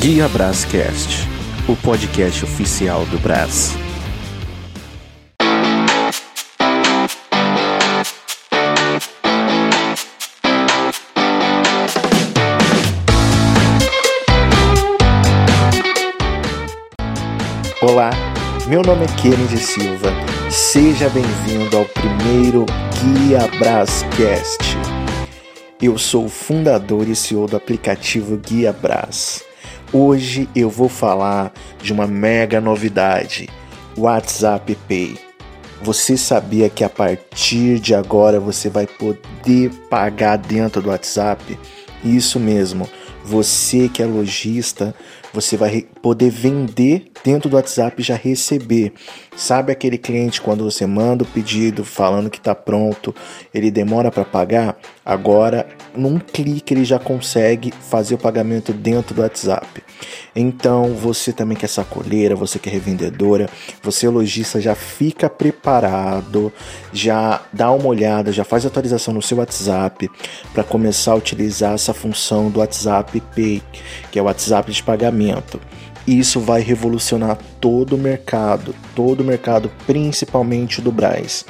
Guia 0.00 0.26
Brascast, 0.28 1.28
o 1.68 1.76
podcast 1.76 2.42
oficial 2.42 3.04
do 3.04 3.18
Brás. 3.18 3.76
Olá, 17.82 18.10
meu 18.66 18.80
nome 18.80 19.04
é 19.04 19.20
Kennedy 19.20 19.58
Silva. 19.58 20.10
Seja 20.50 21.10
bem-vindo 21.10 21.76
ao 21.76 21.84
primeiro 21.84 22.64
Guia 23.02 23.46
Brascast. 23.58 24.78
Eu 25.78 25.98
sou 25.98 26.24
o 26.24 26.30
fundador 26.30 27.06
e 27.06 27.14
CEO 27.14 27.46
do 27.46 27.58
aplicativo 27.58 28.38
Guia 28.38 28.72
Brás. 28.72 29.49
Hoje 29.92 30.48
eu 30.54 30.70
vou 30.70 30.88
falar 30.88 31.52
de 31.82 31.92
uma 31.92 32.06
mega 32.06 32.60
novidade: 32.60 33.48
WhatsApp 33.96 34.76
Pay. 34.86 35.18
Você 35.82 36.16
sabia 36.16 36.70
que 36.70 36.84
a 36.84 36.88
partir 36.88 37.80
de 37.80 37.92
agora 37.92 38.38
você 38.38 38.68
vai 38.68 38.86
poder 38.86 39.70
pagar 39.90 40.36
dentro 40.36 40.80
do 40.80 40.90
WhatsApp? 40.90 41.58
Isso 42.04 42.38
mesmo. 42.38 42.88
Você 43.24 43.88
que 43.88 44.00
é 44.00 44.06
lojista, 44.06 44.94
você 45.34 45.56
vai 45.56 45.84
poder 46.00 46.30
vender 46.30 47.09
dentro 47.24 47.48
do 47.48 47.56
WhatsApp 47.56 48.02
já 48.02 48.14
receber. 48.14 48.92
Sabe 49.36 49.72
aquele 49.72 49.96
cliente 49.96 50.40
quando 50.40 50.64
você 50.64 50.86
manda 50.86 51.24
o 51.24 51.26
pedido 51.26 51.84
falando 51.84 52.30
que 52.30 52.38
está 52.38 52.54
pronto, 52.54 53.14
ele 53.54 53.70
demora 53.70 54.10
para 54.10 54.24
pagar? 54.24 54.78
Agora, 55.04 55.66
num 55.94 56.18
clique 56.18 56.74
ele 56.74 56.84
já 56.84 56.98
consegue 56.98 57.72
fazer 57.88 58.14
o 58.14 58.18
pagamento 58.18 58.72
dentro 58.72 59.14
do 59.14 59.22
WhatsApp. 59.22 59.82
Então, 60.34 60.94
você 60.94 61.32
também 61.32 61.56
que 61.56 61.64
é 61.64 61.68
sacoleira, 61.68 62.36
você 62.36 62.58
que 62.58 62.68
é 62.68 62.72
revendedora, 62.72 63.48
você 63.82 64.06
é 64.06 64.10
lojista, 64.10 64.60
já 64.60 64.74
fica 64.74 65.28
preparado, 65.28 66.52
já 66.92 67.42
dá 67.52 67.70
uma 67.70 67.88
olhada, 67.88 68.32
já 68.32 68.44
faz 68.44 68.64
atualização 68.64 69.12
no 69.14 69.22
seu 69.22 69.38
WhatsApp 69.38 70.08
para 70.52 70.62
começar 70.62 71.12
a 71.12 71.16
utilizar 71.16 71.74
essa 71.74 71.92
função 71.92 72.50
do 72.50 72.60
WhatsApp 72.60 73.20
Pay, 73.34 73.62
que 74.10 74.18
é 74.18 74.22
o 74.22 74.26
WhatsApp 74.26 74.70
de 74.70 74.82
pagamento. 74.82 75.60
Isso 76.06 76.40
vai 76.40 76.60
revolucionar 76.60 77.38
todo 77.60 77.94
o 77.94 77.98
mercado, 77.98 78.74
todo 78.94 79.20
o 79.20 79.24
mercado, 79.24 79.70
principalmente 79.86 80.80
do 80.80 80.90
Braz. 80.90 81.44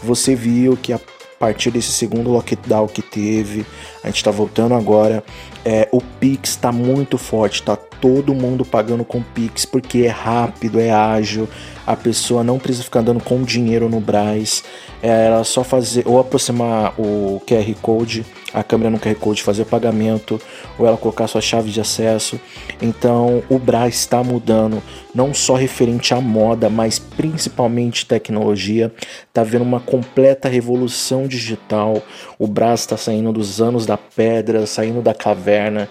Você 0.00 0.34
viu 0.34 0.76
que 0.76 0.92
a 0.92 1.00
partir 1.38 1.70
desse 1.70 1.92
segundo 1.92 2.30
lockdown 2.30 2.86
que 2.86 3.02
teve, 3.02 3.66
a 4.02 4.06
gente 4.06 4.16
está 4.16 4.30
voltando 4.30 4.74
agora, 4.74 5.22
é, 5.64 5.88
o 5.92 6.00
Pix 6.00 6.50
está 6.50 6.70
muito 6.70 7.18
forte, 7.18 7.62
tá 7.62 7.76
todo 7.76 8.34
mundo 8.34 8.64
pagando 8.64 9.04
com 9.04 9.22
Pix 9.22 9.64
porque 9.64 10.00
é 10.00 10.08
rápido, 10.08 10.78
é 10.78 10.90
ágil, 10.90 11.48
a 11.86 11.96
pessoa 11.96 12.44
não 12.44 12.58
precisa 12.58 12.84
ficar 12.84 13.00
andando 13.00 13.22
com 13.22 13.42
dinheiro 13.42 13.88
no 13.88 14.00
Braz, 14.00 14.62
é 15.02 15.26
ela 15.26 15.44
só 15.44 15.64
fazer 15.64 16.06
ou 16.06 16.18
aproximar 16.18 16.94
o 16.98 17.42
QR 17.46 17.74
Code 17.80 18.24
a 18.54 18.62
câmera 18.62 18.88
no 18.88 18.98
QR 18.98 19.16
Code 19.16 19.42
fazer 19.42 19.64
pagamento 19.64 20.40
ou 20.78 20.86
ela 20.86 20.96
colocar 20.96 21.26
sua 21.26 21.40
chave 21.40 21.70
de 21.70 21.80
acesso. 21.80 22.40
Então 22.80 23.42
o 23.50 23.58
Brás 23.58 23.96
está 23.96 24.22
mudando, 24.22 24.80
não 25.12 25.34
só 25.34 25.54
referente 25.56 26.14
à 26.14 26.20
moda, 26.20 26.70
mas 26.70 26.98
principalmente 26.98 28.06
tecnologia. 28.06 28.92
Está 29.28 29.42
vendo 29.42 29.62
uma 29.62 29.80
completa 29.80 30.48
revolução 30.48 31.26
digital. 31.26 32.00
O 32.38 32.46
Brás 32.46 32.80
está 32.80 32.96
saindo 32.96 33.32
dos 33.32 33.60
anos 33.60 33.84
da 33.84 33.96
pedra, 33.98 34.66
saindo 34.66 35.02
da 35.02 35.12
caverna. 35.12 35.88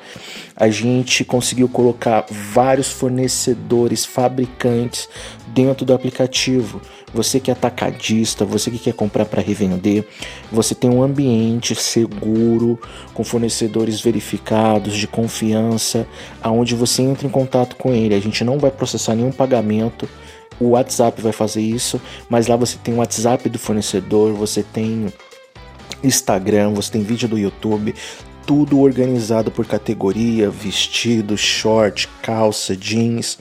A 0.56 0.70
gente 0.70 1.26
conseguiu 1.26 1.68
colocar 1.68 2.26
vários 2.30 2.90
fornecedores, 2.90 4.06
fabricantes 4.06 5.10
dentro 5.48 5.86
do 5.86 5.94
aplicativo. 5.94 6.82
Você 7.14 7.40
que 7.40 7.52
é 7.52 7.54
atacadista, 7.54 8.44
você 8.44 8.72
que 8.72 8.80
quer 8.80 8.94
comprar 8.94 9.26
para 9.26 9.42
revender, 9.42 10.06
você 10.52 10.74
tem 10.74 10.90
um 10.90 11.04
ambiente 11.04 11.76
seguro, 11.76 12.80
com 13.14 13.24
fornecedores 13.24 14.02
verificados, 14.02 14.96
de 14.96 15.08
confiança, 15.08 16.08
aonde 16.42 16.74
você 16.76 17.04
entra 17.04 17.28
em 17.28 17.30
contato 17.30 17.76
com 17.76 17.94
ele. 17.94 18.16
A 18.16 18.20
gente 18.20 18.44
não 18.44 18.58
vai 18.58 18.72
processar 18.72 19.16
nenhum 19.16 19.32
pagamento. 19.32 20.10
O 20.60 20.70
WhatsApp 20.70 21.22
vai 21.22 21.32
fazer 21.32 21.62
isso, 21.62 22.02
mas 22.30 22.48
lá 22.48 22.56
você 22.56 22.78
tem 22.84 22.94
o 22.94 22.98
WhatsApp 22.98 23.48
do 23.50 23.60
fornecedor, 23.60 24.34
você 24.34 24.64
tem 24.64 25.12
Instagram, 26.04 26.74
você 26.74 26.92
tem 26.92 27.04
vídeo 27.04 27.28
do 27.28 27.38
YouTube, 27.38 27.96
tudo 28.46 28.80
organizado 28.80 29.52
por 29.52 29.66
categoria, 29.66 30.50
vestido, 30.50 31.38
short, 31.38 32.08
calça, 32.22 32.76
jeans. 32.76 33.38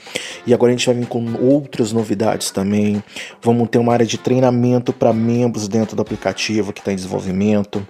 E 0.46 0.54
agora 0.54 0.72
a 0.72 0.76
gente 0.76 0.86
vai 0.86 0.94
vir 0.94 1.06
com 1.06 1.34
outras 1.40 1.92
novidades 1.92 2.50
também. 2.50 3.02
Vamos 3.42 3.68
ter 3.68 3.78
uma 3.78 3.92
área 3.92 4.06
de 4.06 4.18
treinamento 4.18 4.92
para 4.92 5.12
membros 5.12 5.68
dentro 5.68 5.96
do 5.96 6.02
aplicativo 6.02 6.72
que 6.72 6.80
está 6.80 6.92
em 6.92 6.96
desenvolvimento. 6.96 7.86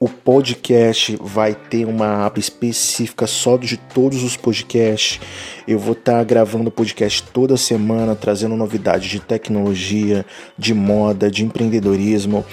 O 0.00 0.08
podcast 0.08 1.18
vai 1.20 1.56
ter 1.56 1.84
uma 1.84 2.24
aba 2.24 2.38
específica 2.38 3.26
só 3.26 3.56
de 3.56 3.76
todos 3.76 4.22
os 4.22 4.36
podcasts. 4.36 5.20
Eu 5.66 5.76
vou 5.76 5.92
estar 5.92 6.18
tá 6.18 6.24
gravando 6.24 6.70
podcast 6.70 7.24
toda 7.32 7.56
semana, 7.56 8.14
trazendo 8.14 8.54
novidades 8.54 9.10
de 9.10 9.18
tecnologia, 9.18 10.24
de 10.56 10.72
moda, 10.72 11.28
de 11.28 11.44
empreendedorismo 11.44 12.46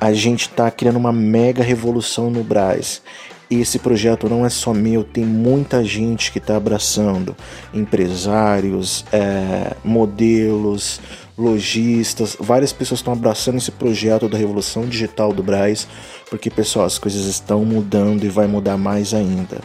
a 0.00 0.12
gente 0.12 0.42
está 0.42 0.70
criando 0.70 0.96
uma 0.96 1.12
mega 1.12 1.62
revolução 1.62 2.30
no 2.30 2.42
Braz. 2.42 3.02
Esse 3.50 3.80
projeto 3.80 4.28
não 4.28 4.46
é 4.46 4.48
só 4.48 4.72
meu, 4.72 5.02
tem 5.02 5.24
muita 5.24 5.84
gente 5.84 6.30
que 6.30 6.38
está 6.38 6.56
abraçando, 6.56 7.36
empresários, 7.74 9.04
é, 9.12 9.74
modelos, 9.84 11.00
lojistas, 11.36 12.36
várias 12.38 12.72
pessoas 12.72 13.00
estão 13.00 13.12
abraçando 13.12 13.58
esse 13.58 13.72
projeto 13.72 14.28
da 14.28 14.38
revolução 14.38 14.86
digital 14.86 15.32
do 15.32 15.42
Braz, 15.42 15.88
porque 16.28 16.48
pessoal, 16.48 16.86
as 16.86 16.98
coisas 16.98 17.24
estão 17.26 17.64
mudando 17.64 18.24
e 18.24 18.28
vai 18.28 18.46
mudar 18.46 18.76
mais 18.76 19.12
ainda. 19.12 19.60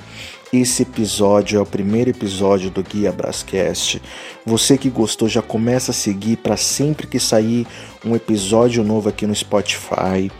Esse 0.57 0.83
episódio 0.83 1.59
é 1.59 1.61
o 1.61 1.65
primeiro 1.65 2.11
episódio 2.11 2.69
do 2.69 2.81
Guia 2.81 3.11
Brascast. 3.11 4.01
Você 4.45 4.77
que 4.77 4.89
gostou 4.89 5.27
já 5.27 5.41
começa 5.41 5.91
a 5.91 5.93
seguir 5.93 6.37
para 6.37 6.55
sempre 6.55 7.07
que 7.07 7.19
sair 7.19 7.67
um 8.05 8.15
episódio 8.15 8.81
novo 8.81 9.09
aqui 9.09 9.27
no 9.27 9.35
Spotify, 9.35 10.31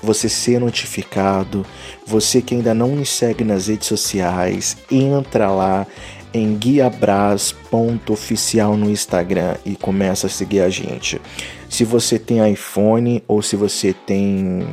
você 0.00 0.28
ser 0.28 0.60
notificado. 0.60 1.66
Você 2.06 2.40
que 2.40 2.54
ainda 2.54 2.72
não 2.72 2.90
me 2.90 3.04
segue 3.04 3.42
nas 3.42 3.66
redes 3.66 3.88
sociais, 3.88 4.76
entra 4.88 5.50
lá 5.50 5.84
em 6.32 6.54
guiabras.oficial 6.54 8.76
no 8.76 8.88
Instagram 8.88 9.56
e 9.66 9.74
começa 9.74 10.28
a 10.28 10.30
seguir 10.30 10.60
a 10.60 10.70
gente. 10.70 11.20
Se 11.68 11.82
você 11.82 12.16
tem 12.16 12.48
iPhone 12.48 13.24
ou 13.26 13.42
se 13.42 13.56
você 13.56 13.92
tem 13.92 14.68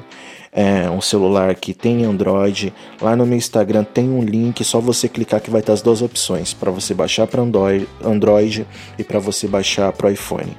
é, 0.51 0.89
um 0.89 0.99
celular 0.99 1.55
que 1.55 1.73
tem 1.73 2.03
Android, 2.03 2.73
lá 3.01 3.15
no 3.15 3.25
meu 3.25 3.37
Instagram 3.37 3.83
tem 3.83 4.09
um 4.09 4.21
link, 4.21 4.63
só 4.63 4.79
você 4.79 5.07
clicar 5.07 5.41
que 5.41 5.49
vai 5.49 5.61
ter 5.61 5.71
as 5.71 5.81
duas 5.81 6.01
opções, 6.01 6.53
para 6.53 6.69
você 6.71 6.93
baixar 6.93 7.25
para 7.27 7.41
Android, 7.41 7.87
Android 8.03 8.67
e 8.97 9.03
para 9.03 9.19
você 9.19 9.47
baixar 9.47 9.91
para 9.93 10.11
iPhone. 10.11 10.55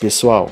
Pessoal, 0.00 0.50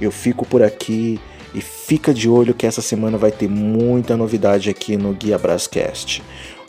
eu 0.00 0.10
fico 0.10 0.44
por 0.44 0.62
aqui 0.62 1.18
e 1.54 1.60
fica 1.60 2.12
de 2.12 2.28
olho 2.28 2.52
que 2.52 2.66
essa 2.66 2.82
semana 2.82 3.16
vai 3.16 3.30
ter 3.30 3.48
muita 3.48 4.16
novidade 4.16 4.68
aqui 4.68 4.96
no 4.96 5.14
Guia 5.14 5.38
Brascast. 5.38 6.22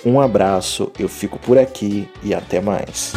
Um 0.05 0.21
abraço, 0.21 0.91
eu 0.97 1.09
fico 1.09 1.37
por 1.37 1.57
aqui 1.57 2.07
e 2.23 2.33
até 2.33 2.61
mais. 2.61 3.13